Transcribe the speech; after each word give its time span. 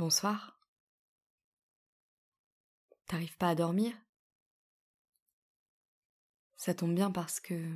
Bonsoir. 0.00 0.58
T'arrives 3.04 3.36
pas 3.36 3.50
à 3.50 3.54
dormir? 3.54 3.92
Ça 6.56 6.72
tombe 6.72 6.94
bien 6.94 7.10
parce 7.10 7.38
que... 7.38 7.70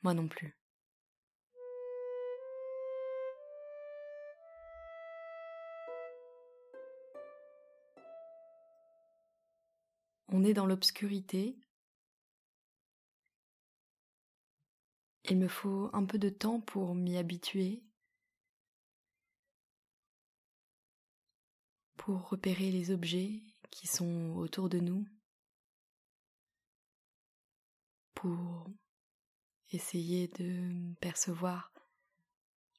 Moi 0.00 0.14
non 0.14 0.26
plus. 0.26 0.56
On 10.28 10.42
est 10.44 10.54
dans 10.54 10.64
l'obscurité. 10.64 11.58
Il 15.24 15.36
me 15.36 15.48
faut 15.48 15.90
un 15.92 16.06
peu 16.06 16.16
de 16.16 16.30
temps 16.30 16.62
pour 16.62 16.94
m'y 16.94 17.18
habituer, 17.18 17.82
pour 22.08 22.30
repérer 22.30 22.70
les 22.70 22.90
objets 22.90 23.42
qui 23.70 23.86
sont 23.86 24.32
autour 24.34 24.70
de 24.70 24.78
nous, 24.80 25.06
pour 28.14 28.70
essayer 29.72 30.26
de 30.26 30.94
percevoir 31.02 31.70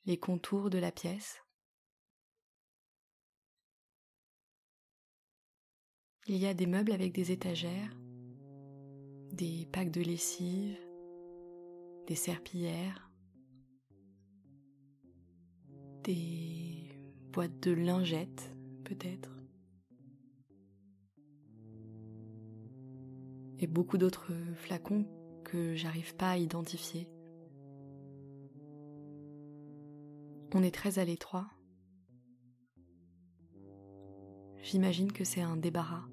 les 0.08 0.18
contours 0.18 0.72
de 0.72 0.80
la 0.80 0.92
pièce. 0.92 1.44
Il 6.26 6.38
y 6.38 6.48
a 6.48 6.56
des 6.56 6.66
meubles 6.66 6.92
avec 6.92 7.14
des 7.14 7.32
étagères, 7.32 7.96
des 9.32 9.68
packs 9.72 9.92
de 9.92 10.02
lessive, 10.02 10.76
des 12.08 12.16
serpillères, 12.16 13.12
des 16.04 16.90
boîtes 17.32 17.60
de 17.60 17.74
lingettes 17.74 18.56
et 23.60 23.68
beaucoup 23.68 23.98
d'autres 23.98 24.32
flacons 24.56 25.06
que 25.44 25.76
j'arrive 25.76 26.16
pas 26.16 26.32
à 26.32 26.38
identifier. 26.38 27.10
On 30.54 30.64
est 30.64 30.74
très 30.74 30.98
à 30.98 31.06
l'étroit. 31.06 31.48
J'imagine 34.62 35.12
que 35.12 35.24
c'est 35.24 35.42
un 35.42 35.58
débarras. 35.58 36.06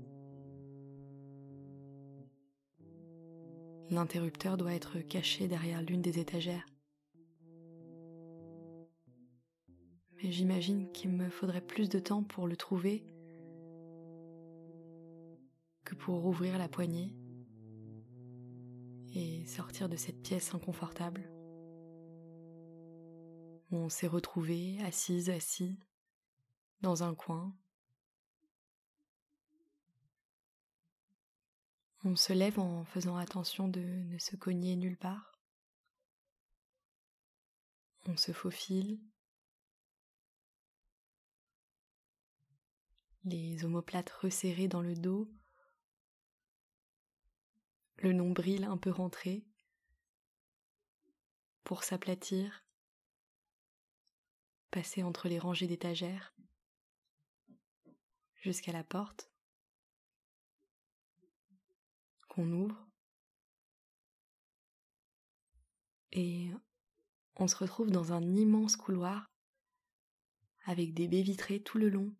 L'interrupteur 3.90 4.56
doit 4.56 4.74
être 4.74 4.98
caché 4.98 5.46
derrière 5.46 5.82
l'une 5.82 6.02
des 6.02 6.18
étagères. 6.18 6.66
J'imagine 10.28 10.90
qu'il 10.92 11.10
me 11.10 11.30
faudrait 11.30 11.60
plus 11.60 11.88
de 11.88 11.98
temps 11.98 12.22
pour 12.22 12.46
le 12.48 12.56
trouver 12.56 13.04
que 15.84 15.94
pour 15.94 16.26
ouvrir 16.26 16.58
la 16.58 16.68
poignée 16.68 17.14
et 19.14 19.46
sortir 19.46 19.88
de 19.88 19.96
cette 19.96 20.22
pièce 20.22 20.54
inconfortable 20.54 21.30
on 23.72 23.88
s'est 23.88 24.06
retrouvé 24.06 24.78
assise, 24.84 25.28
assis, 25.28 25.76
dans 26.82 27.02
un 27.02 27.14
coin, 27.14 27.52
On 32.08 32.14
se 32.14 32.32
lève 32.32 32.60
en 32.60 32.84
faisant 32.84 33.16
attention 33.16 33.66
de 33.66 33.80
ne 33.80 34.18
se 34.18 34.36
cogner 34.36 34.76
nulle 34.76 34.96
part. 34.96 35.40
On 38.06 38.16
se 38.16 38.30
faufile. 38.30 39.00
Les 43.26 43.64
omoplates 43.64 44.10
resserrées 44.10 44.68
dans 44.68 44.82
le 44.82 44.94
dos. 44.94 45.28
Le 47.96 48.12
nombril 48.12 48.62
un 48.62 48.76
peu 48.76 48.90
rentré. 48.90 49.44
Pour 51.64 51.82
s'aplatir, 51.82 52.64
passer 54.70 55.02
entre 55.02 55.26
les 55.26 55.40
rangées 55.40 55.66
d'étagères. 55.66 56.36
Jusqu'à 58.36 58.70
la 58.70 58.84
porte. 58.84 59.28
Qu'on 62.28 62.48
ouvre. 62.52 62.86
Et 66.12 66.52
on 67.34 67.48
se 67.48 67.56
retrouve 67.56 67.90
dans 67.90 68.12
un 68.12 68.22
immense 68.22 68.76
couloir 68.76 69.26
avec 70.64 70.94
des 70.94 71.08
baies 71.08 71.22
vitrées 71.22 71.60
tout 71.60 71.78
le 71.78 71.88
long 71.88 72.14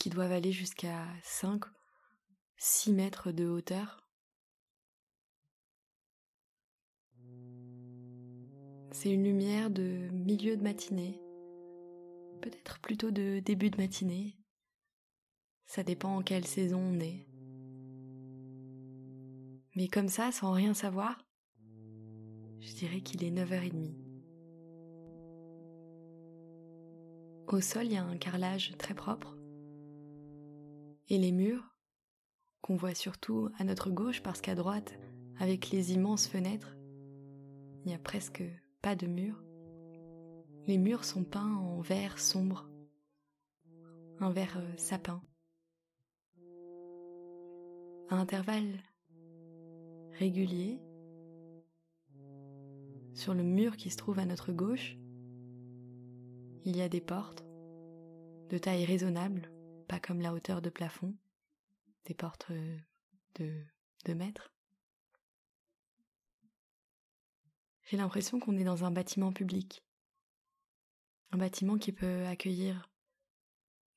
qui 0.00 0.08
doivent 0.08 0.32
aller 0.32 0.50
jusqu'à 0.50 1.06
5, 1.22 1.62
6 2.56 2.92
mètres 2.92 3.32
de 3.32 3.46
hauteur. 3.46 4.02
C'est 8.92 9.10
une 9.10 9.24
lumière 9.24 9.68
de 9.68 10.08
milieu 10.10 10.56
de 10.56 10.62
matinée, 10.62 11.20
peut-être 12.40 12.78
plutôt 12.80 13.10
de 13.10 13.40
début 13.40 13.68
de 13.68 13.76
matinée. 13.76 14.38
Ça 15.66 15.82
dépend 15.82 16.16
en 16.16 16.22
quelle 16.22 16.46
saison 16.46 16.80
on 16.80 16.98
est. 16.98 17.26
Mais 19.76 19.86
comme 19.86 20.08
ça, 20.08 20.32
sans 20.32 20.52
rien 20.52 20.72
savoir, 20.72 21.28
je 22.60 22.72
dirais 22.74 23.02
qu'il 23.02 23.22
est 23.22 23.30
9h30. 23.30 23.94
Au 27.48 27.60
sol, 27.60 27.84
il 27.84 27.92
y 27.92 27.96
a 27.96 28.04
un 28.04 28.16
carrelage 28.16 28.72
très 28.78 28.94
propre. 28.94 29.39
Et 31.10 31.18
les 31.18 31.32
murs, 31.32 31.74
qu'on 32.62 32.76
voit 32.76 32.94
surtout 32.94 33.48
à 33.58 33.64
notre 33.64 33.90
gauche 33.90 34.22
parce 34.22 34.40
qu'à 34.40 34.54
droite, 34.54 34.96
avec 35.40 35.70
les 35.70 35.92
immenses 35.92 36.28
fenêtres, 36.28 36.76
il 37.80 37.88
n'y 37.88 37.94
a 37.94 37.98
presque 37.98 38.44
pas 38.80 38.94
de 38.94 39.08
murs. 39.08 39.42
Les 40.68 40.78
murs 40.78 41.04
sont 41.04 41.24
peints 41.24 41.56
en 41.56 41.80
vert 41.80 42.20
sombre, 42.20 42.70
un 44.20 44.30
vert 44.30 44.56
euh, 44.56 44.76
sapin. 44.76 45.20
À 48.08 48.14
intervalles 48.14 48.80
régulier 50.12 50.80
sur 53.14 53.34
le 53.34 53.42
mur 53.42 53.76
qui 53.76 53.90
se 53.90 53.96
trouve 53.96 54.20
à 54.20 54.26
notre 54.26 54.52
gauche, 54.52 54.96
il 56.64 56.76
y 56.76 56.82
a 56.82 56.88
des 56.88 57.00
portes 57.00 57.44
de 58.50 58.58
taille 58.58 58.84
raisonnable, 58.84 59.49
pas 59.90 59.98
comme 59.98 60.20
la 60.20 60.32
hauteur 60.32 60.62
de 60.62 60.70
plafond, 60.70 61.16
des 62.04 62.14
portes 62.14 62.52
de 63.34 63.66
2 64.04 64.14
mètres. 64.14 64.54
J'ai 67.82 67.96
l'impression 67.96 68.38
qu'on 68.38 68.56
est 68.56 68.62
dans 68.62 68.84
un 68.84 68.92
bâtiment 68.92 69.32
public, 69.32 69.84
un 71.32 71.38
bâtiment 71.38 71.76
qui 71.76 71.90
peut 71.90 72.24
accueillir 72.28 72.88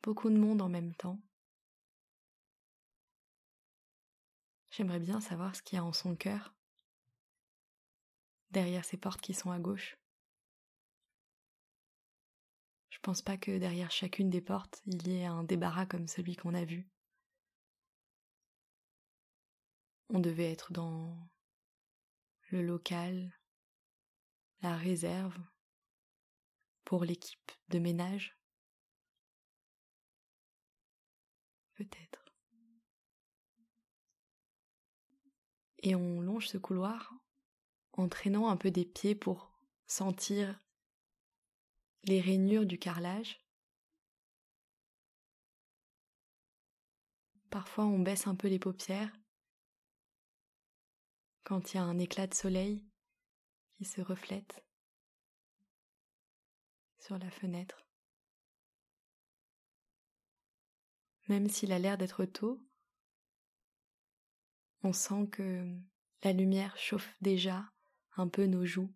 beaucoup 0.01 0.31
de 0.31 0.35
monde 0.35 0.63
en 0.63 0.69
même 0.69 0.95
temps. 0.95 1.21
J'aimerais 4.71 4.99
bien 4.99 5.21
savoir 5.21 5.55
ce 5.55 5.61
qu'il 5.61 5.75
y 5.75 5.79
a 5.79 5.85
en 5.85 5.93
son 5.93 6.15
cœur, 6.15 6.55
derrière 8.49 8.83
ces 8.83 8.97
portes 8.97 9.21
qui 9.21 9.35
sont 9.35 9.51
à 9.51 9.59
gauche. 9.59 9.95
Je 12.89 12.92
pense 13.03 13.21
pas 13.21 13.37
que 13.37 13.57
derrière 13.59 13.91
chacune 13.91 14.31
des 14.31 14.41
portes 14.41 14.81
il 14.87 15.07
y 15.07 15.17
ait 15.17 15.25
un 15.25 15.43
débarras 15.43 15.85
comme 15.85 16.07
celui 16.07 16.35
qu'on 16.35 16.55
a 16.55 16.65
vu. 16.65 16.89
On 20.09 20.19
devait 20.19 20.51
être 20.51 20.73
dans 20.73 21.15
le 22.49 22.61
local, 22.61 23.39
la 24.61 24.75
réserve 24.75 25.37
pour 26.85 27.03
l'équipe 27.05 27.51
de 27.69 27.79
ménage. 27.79 28.37
Peut-être. 31.75 32.23
et 35.83 35.95
on 35.95 36.21
longe 36.21 36.47
ce 36.47 36.57
couloir 36.57 37.13
en 37.91 38.07
traînant 38.07 38.47
un 38.47 38.57
peu 38.57 38.71
des 38.71 38.85
pieds 38.85 39.15
pour 39.15 39.51
sentir 39.85 40.59
les 42.03 42.21
rainures 42.21 42.65
du 42.65 42.77
carrelage. 42.77 43.39
Parfois 47.49 47.85
on 47.85 47.99
baisse 47.99 48.27
un 48.27 48.35
peu 48.35 48.47
les 48.47 48.59
paupières 48.59 49.11
quand 51.43 51.73
il 51.73 51.77
y 51.77 51.79
a 51.79 51.83
un 51.83 51.99
éclat 51.99 52.27
de 52.27 52.33
soleil 52.33 52.83
qui 53.73 53.85
se 53.85 54.01
reflète 54.01 54.63
sur 56.99 57.17
la 57.17 57.29
fenêtre. 57.29 57.85
Même 61.27 61.49
s'il 61.49 61.71
a 61.71 61.79
l'air 61.79 61.97
d'être 61.97 62.25
tôt, 62.25 62.65
on 64.83 64.93
sent 64.93 65.27
que 65.31 65.65
la 66.23 66.33
lumière 66.33 66.77
chauffe 66.77 67.15
déjà 67.21 67.69
un 68.15 68.27
peu 68.27 68.45
nos 68.45 68.65
joues. 68.65 68.93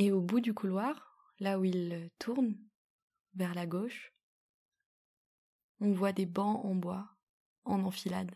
Et 0.00 0.12
au 0.12 0.22
bout 0.22 0.40
du 0.40 0.54
couloir, 0.54 1.14
là 1.40 1.58
où 1.58 1.64
il 1.66 2.10
tourne, 2.18 2.56
vers 3.34 3.54
la 3.54 3.66
gauche, 3.66 4.14
on 5.78 5.92
voit 5.92 6.14
des 6.14 6.24
bancs 6.24 6.64
en 6.64 6.74
bois, 6.74 7.18
en 7.64 7.84
enfilade. 7.84 8.34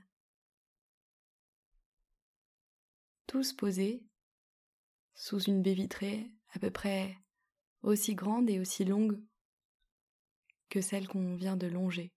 Tous 3.26 3.54
posés 3.54 4.04
sous 5.14 5.40
une 5.40 5.62
baie 5.62 5.72
vitrée 5.72 6.30
à 6.52 6.58
peu 6.58 6.70
près 6.70 7.16
aussi 7.80 8.14
grande 8.14 8.50
et 8.50 8.60
aussi 8.60 8.84
longue 8.84 9.18
que 10.68 10.82
celle 10.82 11.08
qu'on 11.08 11.34
vient 11.34 11.56
de 11.56 11.66
longer. 11.66 12.12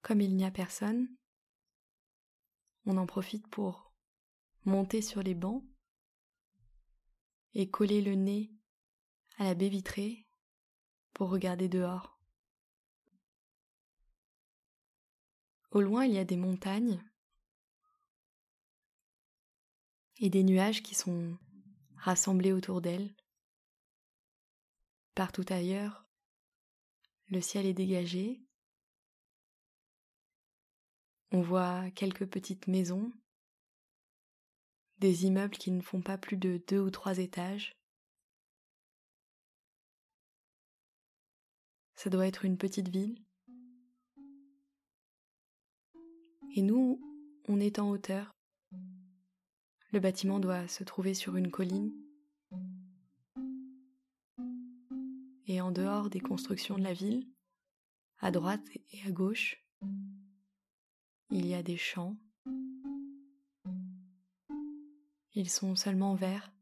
Comme 0.00 0.20
il 0.20 0.34
n'y 0.34 0.44
a 0.44 0.50
personne, 0.50 1.08
on 2.84 2.96
en 2.96 3.06
profite 3.06 3.46
pour 3.46 3.92
monter 4.64 5.02
sur 5.02 5.22
les 5.22 5.36
bancs 5.36 5.64
et 7.54 7.70
coller 7.70 8.00
le 8.00 8.14
nez 8.14 8.50
à 9.38 9.44
la 9.44 9.54
baie 9.54 9.68
vitrée 9.68 10.26
pour 11.12 11.30
regarder 11.30 11.68
dehors. 11.68 12.18
Au 15.70 15.80
loin, 15.80 16.04
il 16.04 16.12
y 16.12 16.18
a 16.18 16.24
des 16.24 16.36
montagnes 16.36 17.02
et 20.18 20.30
des 20.30 20.44
nuages 20.44 20.82
qui 20.82 20.94
sont 20.94 21.36
rassemblés 21.96 22.52
autour 22.52 22.80
d'elles. 22.80 23.14
Partout 25.14 25.44
ailleurs, 25.48 26.06
le 27.28 27.40
ciel 27.40 27.66
est 27.66 27.74
dégagé. 27.74 28.42
On 31.30 31.40
voit 31.40 31.90
quelques 31.92 32.26
petites 32.26 32.66
maisons, 32.66 33.10
des 35.02 35.26
immeubles 35.26 35.56
qui 35.56 35.72
ne 35.72 35.80
font 35.80 36.00
pas 36.00 36.16
plus 36.16 36.36
de 36.36 36.62
deux 36.68 36.78
ou 36.78 36.88
trois 36.88 37.18
étages. 37.18 37.76
Ça 41.96 42.08
doit 42.08 42.28
être 42.28 42.44
une 42.44 42.56
petite 42.56 42.88
ville. 42.88 43.20
Et 46.54 46.62
nous, 46.62 47.00
on 47.48 47.58
est 47.58 47.80
en 47.80 47.90
hauteur. 47.90 48.30
Le 49.90 49.98
bâtiment 49.98 50.38
doit 50.38 50.68
se 50.68 50.84
trouver 50.84 51.14
sur 51.14 51.34
une 51.34 51.50
colline. 51.50 51.92
Et 55.48 55.60
en 55.60 55.72
dehors 55.72 56.10
des 56.10 56.20
constructions 56.20 56.78
de 56.78 56.84
la 56.84 56.92
ville, 56.92 57.26
à 58.18 58.30
droite 58.30 58.68
et 58.92 59.02
à 59.04 59.10
gauche, 59.10 59.64
il 61.30 61.44
y 61.44 61.54
a 61.54 61.64
des 61.64 61.76
champs. 61.76 62.16
Ils 65.34 65.48
sont 65.48 65.74
seulement 65.74 66.14
verts. 66.14 66.52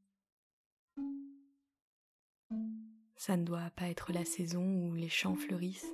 Ça 3.16 3.36
ne 3.36 3.44
doit 3.44 3.70
pas 3.70 3.88
être 3.88 4.12
la 4.12 4.24
saison 4.24 4.64
où 4.64 4.94
les 4.94 5.08
champs 5.08 5.34
fleurissent. 5.34 5.92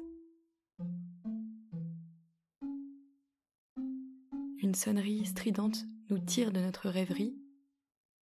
Une 4.58 4.74
sonnerie 4.74 5.24
stridente 5.24 5.78
nous 6.10 6.18
tire 6.18 6.52
de 6.52 6.60
notre 6.60 6.90
rêverie, 6.90 7.36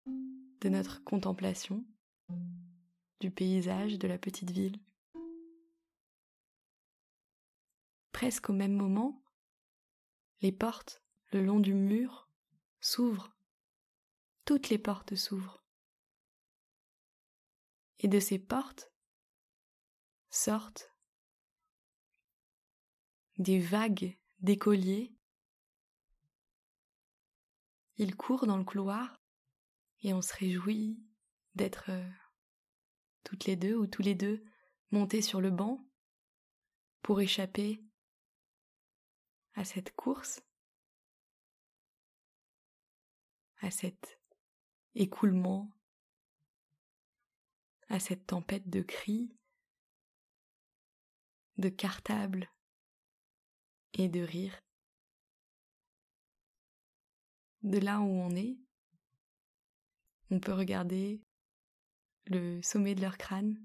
de 0.05 0.69
notre 0.69 1.03
contemplation, 1.03 1.85
du 3.21 3.31
paysage 3.31 3.99
de 3.99 4.07
la 4.07 4.17
petite 4.17 4.51
ville. 4.51 4.79
Presque 8.11 8.49
au 8.49 8.53
même 8.53 8.73
moment, 8.73 9.23
les 10.41 10.51
portes 10.51 11.01
le 11.31 11.43
long 11.43 11.59
du 11.59 11.73
mur 11.73 12.29
s'ouvrent. 12.81 13.31
Toutes 14.45 14.69
les 14.69 14.77
portes 14.77 15.15
s'ouvrent. 15.15 15.63
Et 17.99 18.07
de 18.07 18.19
ces 18.19 18.39
portes 18.39 18.91
sortent 20.29 20.91
des 23.37 23.59
vagues 23.59 24.17
d'écoliers 24.39 25.15
il 28.01 28.15
court 28.15 28.47
dans 28.47 28.57
le 28.57 28.63
couloir 28.63 29.21
et 30.01 30.11
on 30.13 30.23
se 30.23 30.33
réjouit 30.33 30.99
d'être 31.53 31.91
euh, 31.91 32.09
toutes 33.23 33.45
les 33.45 33.55
deux 33.55 33.75
ou 33.75 33.85
tous 33.85 34.01
les 34.01 34.15
deux 34.15 34.43
montés 34.89 35.21
sur 35.21 35.39
le 35.39 35.51
banc 35.51 35.85
pour 37.03 37.21
échapper 37.21 37.83
à 39.53 39.65
cette 39.65 39.95
course, 39.95 40.41
à 43.59 43.69
cet 43.69 44.20
écoulement, 44.95 45.71
à 47.89 47.99
cette 47.99 48.27
tempête 48.27 48.69
de 48.69 48.81
cris, 48.81 49.35
de 51.57 51.69
cartables 51.69 52.49
et 53.93 54.07
de 54.07 54.21
rires 54.21 54.61
de 57.63 57.77
là 57.77 57.99
où 57.99 58.07
on 58.07 58.35
est, 58.35 58.57
on 60.29 60.39
peut 60.39 60.53
regarder 60.53 61.21
le 62.25 62.61
sommet 62.61 62.95
de 62.95 63.01
leur 63.01 63.17
crâne, 63.17 63.61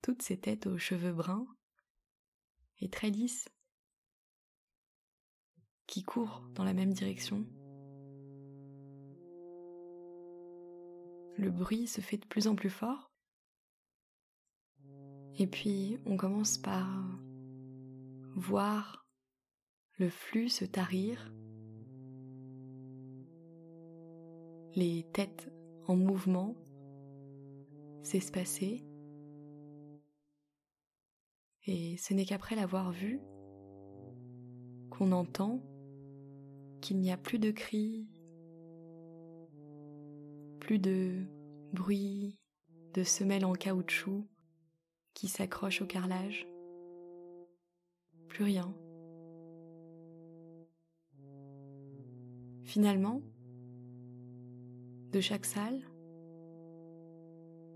toutes 0.00 0.22
ces 0.22 0.38
têtes 0.38 0.66
aux 0.66 0.78
cheveux 0.78 1.12
bruns 1.12 1.46
et 2.80 2.88
très 2.88 3.10
lisses 3.10 3.48
qui 5.86 6.02
courent 6.02 6.42
dans 6.54 6.64
la 6.64 6.74
même 6.74 6.92
direction. 6.92 7.46
Le 11.36 11.50
bruit 11.50 11.86
se 11.86 12.00
fait 12.00 12.18
de 12.18 12.26
plus 12.26 12.46
en 12.46 12.54
plus 12.54 12.70
fort. 12.70 13.10
Et 15.38 15.46
puis 15.46 15.98
on 16.06 16.16
commence 16.16 16.58
par 16.58 16.88
voir 18.34 19.06
le 19.98 20.08
flux 20.08 20.48
se 20.48 20.64
tarir, 20.64 21.32
les 24.74 25.06
têtes 25.12 25.50
en 25.86 25.96
mouvement 25.96 26.56
s'espacer, 28.02 28.84
et 31.64 31.96
ce 31.96 32.12
n'est 32.14 32.24
qu'après 32.24 32.56
l'avoir 32.56 32.90
vu 32.90 33.20
qu'on 34.90 35.12
entend 35.12 35.62
qu'il 36.80 36.98
n'y 36.98 37.12
a 37.12 37.16
plus 37.16 37.38
de 37.38 37.52
cris, 37.52 38.08
plus 40.62 40.78
de 40.78 41.26
bruit 41.72 42.38
de 42.94 43.02
semelles 43.02 43.44
en 43.44 43.52
caoutchouc 43.52 44.28
qui 45.12 45.26
s'accrochent 45.26 45.82
au 45.82 45.86
carrelage, 45.86 46.46
plus 48.28 48.44
rien. 48.44 48.72
Finalement, 52.62 53.20
de 55.10 55.20
chaque 55.20 55.46
salle 55.46 55.82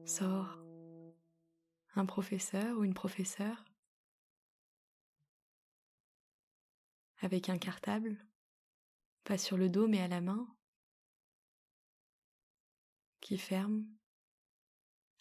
sort 0.05 0.61
un 1.97 2.07
professeur 2.07 2.79
ou 2.79 2.85
une 2.85 2.95
professeure 2.95 3.65
avec 7.19 7.49
un 7.49 7.59
cartable, 7.59 8.17
pas 9.25 9.39
sur 9.39 9.57
le 9.57 9.69
dos 9.69 9.89
mais 9.89 10.01
à 10.01 10.07
la 10.07 10.21
main, 10.21 10.56
qui 13.27 13.39
ferme 13.39 13.85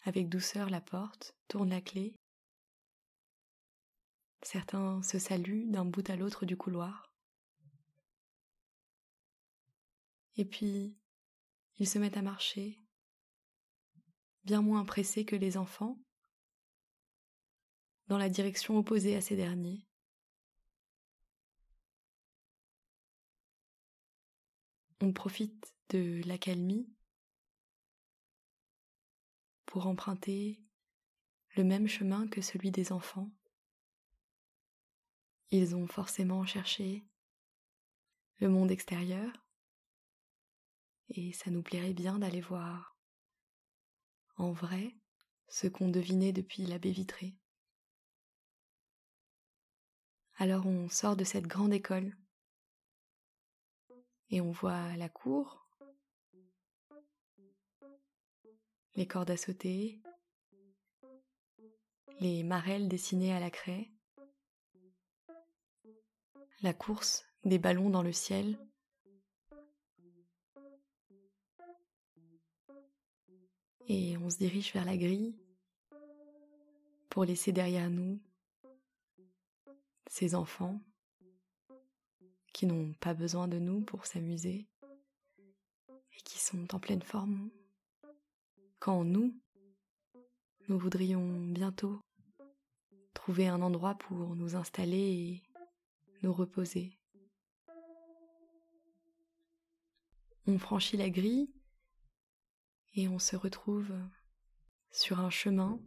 avec 0.02 0.28
douceur 0.28 0.70
la 0.70 0.80
porte, 0.80 1.34
tourne 1.48 1.70
la 1.70 1.80
clé. 1.80 2.14
Certains 4.42 5.02
se 5.02 5.18
saluent 5.18 5.66
d'un 5.66 5.84
bout 5.84 6.08
à 6.08 6.14
l'autre 6.14 6.46
du 6.46 6.56
couloir. 6.56 7.12
Et 10.36 10.44
puis, 10.44 10.96
ils 11.78 11.88
se 11.88 11.98
mettent 11.98 12.16
à 12.16 12.22
marcher, 12.22 12.80
bien 14.44 14.62
moins 14.62 14.84
pressés 14.84 15.24
que 15.24 15.34
les 15.34 15.56
enfants, 15.56 15.98
dans 18.06 18.18
la 18.18 18.28
direction 18.28 18.78
opposée 18.78 19.16
à 19.16 19.20
ces 19.20 19.34
derniers. 19.34 19.84
On 25.00 25.12
profite 25.12 25.74
de 25.88 26.22
l'accalmie 26.24 26.95
emprunter 29.84 30.62
le 31.56 31.64
même 31.64 31.86
chemin 31.86 32.26
que 32.28 32.40
celui 32.40 32.70
des 32.70 32.92
enfants. 32.92 33.30
Ils 35.50 35.76
ont 35.76 35.86
forcément 35.86 36.46
cherché 36.46 37.06
le 38.38 38.48
monde 38.48 38.70
extérieur, 38.70 39.46
et 41.10 41.32
ça 41.32 41.50
nous 41.50 41.62
plairait 41.62 41.92
bien 41.92 42.18
d'aller 42.18 42.40
voir 42.40 42.96
en 44.36 44.52
vrai 44.52 44.96
ce 45.48 45.66
qu'on 45.66 45.88
devinait 45.88 46.32
depuis 46.32 46.64
la 46.64 46.78
baie 46.78 46.90
vitrée. 46.90 47.36
Alors 50.38 50.66
on 50.66 50.88
sort 50.88 51.16
de 51.16 51.24
cette 51.24 51.46
grande 51.46 51.72
école 51.72 52.16
et 54.28 54.40
on 54.40 54.50
voit 54.50 54.96
la 54.96 55.08
cour 55.08 55.65
les 58.96 59.06
cordes 59.06 59.30
à 59.30 59.36
sauter, 59.36 60.00
les 62.18 62.42
marelles 62.42 62.88
dessinées 62.88 63.34
à 63.34 63.40
la 63.40 63.50
craie, 63.50 63.90
la 66.62 66.72
course 66.72 67.26
des 67.44 67.58
ballons 67.58 67.90
dans 67.90 68.02
le 68.02 68.12
ciel, 68.12 68.58
et 73.88 74.16
on 74.16 74.30
se 74.30 74.38
dirige 74.38 74.72
vers 74.72 74.84
la 74.84 74.96
grille 74.96 75.38
pour 77.10 77.24
laisser 77.24 77.52
derrière 77.52 77.90
nous 77.90 78.20
ces 80.08 80.34
enfants 80.34 80.80
qui 82.52 82.66
n'ont 82.66 82.94
pas 82.94 83.12
besoin 83.12 83.46
de 83.46 83.58
nous 83.58 83.82
pour 83.82 84.06
s'amuser 84.06 84.66
et 85.88 86.22
qui 86.24 86.38
sont 86.38 86.74
en 86.74 86.80
pleine 86.80 87.02
forme 87.02 87.50
quand 88.86 89.02
nous, 89.02 89.36
nous 90.68 90.78
voudrions 90.78 91.40
bientôt 91.48 92.00
trouver 93.14 93.48
un 93.48 93.60
endroit 93.60 93.96
pour 93.96 94.36
nous 94.36 94.54
installer 94.54 94.96
et 94.96 95.42
nous 96.22 96.32
reposer. 96.32 96.96
On 100.46 100.56
franchit 100.60 100.96
la 100.96 101.10
grille 101.10 101.52
et 102.94 103.08
on 103.08 103.18
se 103.18 103.34
retrouve 103.34 103.92
sur 104.92 105.18
un 105.18 105.30
chemin, 105.30 105.80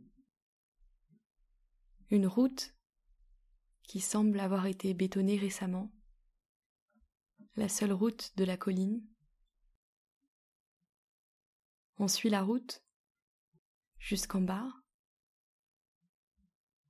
une 2.09 2.27
route 2.27 2.75
qui 3.83 4.01
semble 4.01 4.41
avoir 4.41 4.65
été 4.65 4.93
bétonnée 4.93 5.37
récemment, 5.37 5.89
la 7.55 7.69
seule 7.69 7.93
route 7.93 8.35
de 8.35 8.43
la 8.43 8.57
colline. 8.57 9.01
On 11.97 12.09
suit 12.09 12.29
la 12.29 12.43
route 12.43 12.83
jusqu'en 13.99 14.41
bas, 14.41 14.67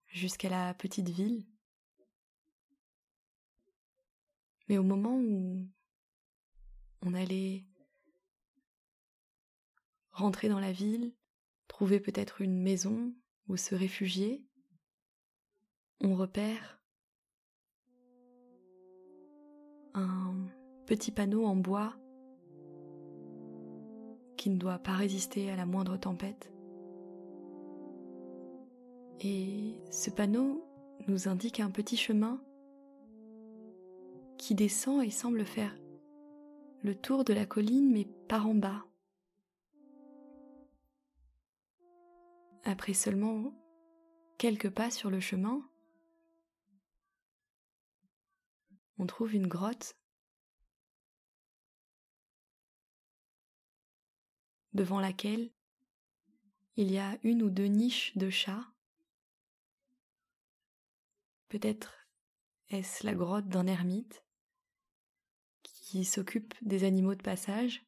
jusqu'à 0.07 0.49
la 0.49 0.73
petite 0.73 1.09
ville. 1.09 1.45
Mais 4.67 4.77
au 4.77 4.83
moment 4.83 5.17
où 5.17 5.67
on 7.01 7.13
allait 7.13 7.65
rentrer 10.11 10.47
dans 10.49 10.59
la 10.59 10.71
ville, 10.71 11.15
trouver 11.67 11.99
peut-être 11.99 12.41
une 12.41 12.61
maison 12.61 13.13
où 13.47 13.57
se 13.57 13.73
réfugier, 13.73 14.45
on 16.01 16.15
repère 16.15 16.79
un 19.93 20.47
petit 20.85 21.11
panneau 21.11 21.45
en 21.45 21.55
bois 21.55 21.95
qui 24.37 24.49
ne 24.49 24.57
doit 24.57 24.79
pas 24.79 24.95
résister 24.95 25.49
à 25.51 25.55
la 25.55 25.65
moindre 25.65 25.97
tempête. 25.97 26.51
Et 29.21 29.75
ce 29.91 30.09
panneau 30.09 30.65
nous 31.07 31.27
indique 31.27 31.59
un 31.59 31.71
petit 31.71 31.97
chemin 31.97 32.41
qui 34.37 34.55
descend 34.55 35.03
et 35.03 35.11
semble 35.11 35.45
faire 35.45 35.75
le 36.83 36.95
tour 36.95 37.25
de 37.25 37.33
la 37.33 37.45
colline 37.45 37.91
mais 37.91 38.05
par 38.29 38.47
en 38.47 38.55
bas. 38.55 38.85
Après 42.63 42.93
seulement 42.93 43.53
quelques 44.37 44.69
pas 44.69 44.89
sur 44.89 45.09
le 45.09 45.19
chemin, 45.19 45.69
on 48.99 49.05
trouve 49.05 49.35
une 49.35 49.47
grotte 49.47 49.97
devant 54.73 55.01
laquelle 55.01 55.51
il 56.77 56.89
y 56.89 56.97
a 56.97 57.17
une 57.23 57.43
ou 57.43 57.49
deux 57.49 57.65
niches 57.65 58.15
de 58.15 58.29
chats. 58.29 58.65
Peut-être 61.49 61.93
est-ce 62.69 63.05
la 63.05 63.15
grotte 63.15 63.47
d'un 63.47 63.67
ermite 63.67 64.23
qui 65.63 66.05
s'occupe 66.05 66.53
des 66.61 66.83
animaux 66.83 67.15
de 67.15 67.23
passage 67.23 67.83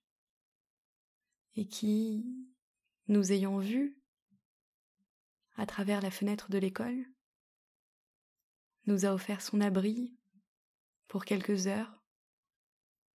et 1.56 1.68
qui, 1.68 2.26
nous 3.08 3.32
ayant 3.32 3.60
vus 3.60 4.02
à 5.56 5.66
travers 5.66 6.02
la 6.02 6.10
fenêtre 6.10 6.50
de 6.50 6.58
l'école, 6.58 7.06
nous 8.88 9.06
a 9.06 9.14
offert 9.14 9.42
son 9.42 9.62
abri 9.62 10.18
pour 11.08 11.26
quelques 11.26 11.68
heures, 11.68 12.02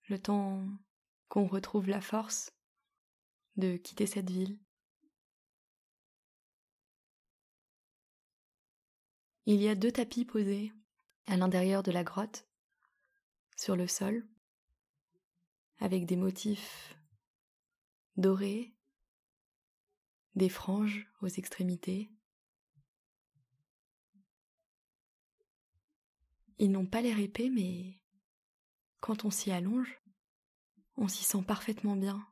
le 0.09 0.19
temps 0.19 0.67
qu'on 1.29 1.47
retrouve 1.47 1.89
la 1.89 2.01
force 2.01 2.53
de 3.57 3.77
quitter 3.77 4.07
cette 4.07 4.31
ville. 4.31 4.59
Il 9.47 9.61
y 9.61 9.69
a 9.69 9.75
deux 9.75 9.93
tapis 9.93 10.25
posés 10.25 10.73
à 11.27 11.37
l'intérieur 11.37 11.83
de 11.83 11.91
la 11.91 12.03
grotte, 12.03 12.47
sur 13.57 13.77
le 13.77 13.87
sol, 13.87 14.27
avec 15.79 16.07
des 16.07 16.17
motifs 16.17 16.99
dorés, 18.17 18.75
des 20.35 20.49
franges 20.49 21.07
aux 21.21 21.29
extrémités. 21.29 22.11
Ils 26.59 26.71
n'ont 26.71 26.87
pas 26.87 27.03
l'air 27.03 27.19
épais, 27.19 27.51
mais 27.51 28.01
quand 29.01 29.27
on 29.27 29.31
s'y 29.31 29.51
allonge, 29.51 30.01
on 30.97 31.07
s'y 31.07 31.23
sent 31.23 31.43
parfaitement 31.43 31.97
bien. 31.97 32.27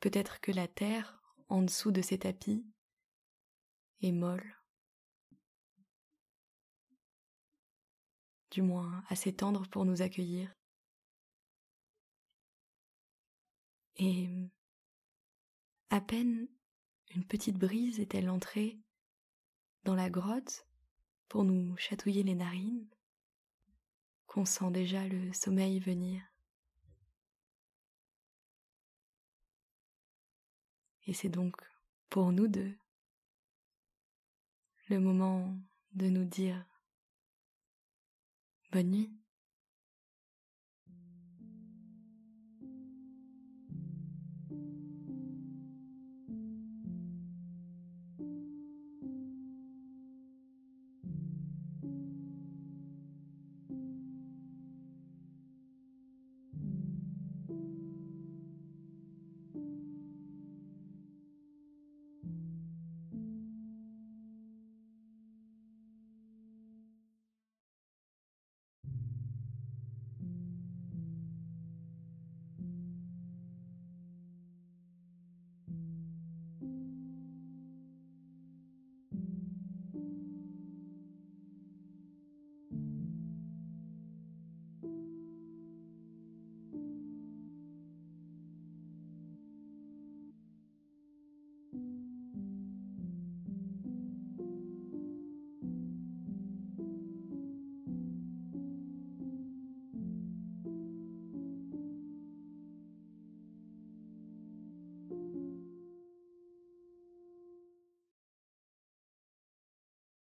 Peut-être 0.00 0.40
que 0.40 0.52
la 0.52 0.68
terre, 0.68 1.20
en 1.48 1.60
dessous 1.60 1.90
de 1.90 2.00
ces 2.00 2.20
tapis, 2.20 2.64
est 4.00 4.12
molle. 4.12 4.57
Moins 8.62 9.04
assez 9.08 9.32
tendre 9.32 9.66
pour 9.68 9.84
nous 9.84 10.02
accueillir. 10.02 10.52
Et 13.96 14.28
à 15.90 16.00
peine 16.00 16.48
une 17.14 17.24
petite 17.24 17.56
brise 17.56 18.00
est-elle 18.00 18.28
entrée 18.28 18.78
dans 19.84 19.94
la 19.94 20.10
grotte 20.10 20.66
pour 21.28 21.44
nous 21.44 21.76
chatouiller 21.76 22.22
les 22.22 22.34
narines 22.34 22.86
qu'on 24.26 24.44
sent 24.44 24.70
déjà 24.70 25.06
le 25.08 25.32
sommeil 25.32 25.80
venir. 25.80 26.22
Et 31.06 31.14
c'est 31.14 31.30
donc 31.30 31.56
pour 32.10 32.32
nous 32.32 32.48
deux 32.48 32.76
le 34.88 35.00
moment 35.00 35.58
de 35.92 36.08
nous 36.08 36.24
dire 36.24 36.67
Bonne 38.70 38.90
nuit. 38.90 39.10